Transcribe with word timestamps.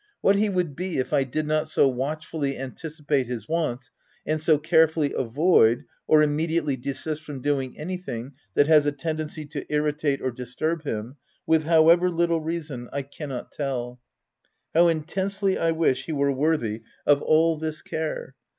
What 0.21 0.35
he 0.35 0.49
would 0.49 0.75
be, 0.75 0.97
if 0.97 1.13
I 1.13 1.23
did 1.23 1.45
not 1.45 1.69
so 1.69 1.87
watchfully 1.87 2.57
anticipate 2.57 3.27
his 3.27 3.45
w 3.45 3.63
7 3.65 3.71
ants, 3.73 3.91
and 4.25 4.41
so 4.41 4.57
care 4.57 4.87
fully 4.87 5.13
avoid, 5.13 5.83
or 6.07 6.23
immediately 6.23 6.75
desist 6.75 7.21
from 7.21 7.39
doing 7.39 7.77
anything 7.77 8.33
that 8.55 8.65
has 8.65 8.87
a 8.87 8.91
tendency 8.91 9.45
to 9.45 9.71
irritate 9.71 10.19
or 10.19 10.31
dis 10.31 10.55
turb 10.55 10.81
him, 10.85 11.17
with] 11.45 11.65
however 11.65 12.09
little 12.09 12.41
reason, 12.41 12.89
I 12.91 13.03
cannot 13.03 13.51
tell, 13.51 13.99
How 14.73 14.87
intensely 14.87 15.59
I 15.59 15.69
wish 15.71 16.05
he 16.07 16.11
were 16.13 16.31
worthy 16.31 16.81
of 17.05 17.21
all 17.21 17.51
118 17.57 17.61
THE 17.61 17.61
TENANT 17.61 17.61
this 17.61 17.81
care 17.83 18.35